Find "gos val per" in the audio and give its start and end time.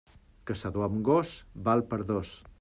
1.11-2.03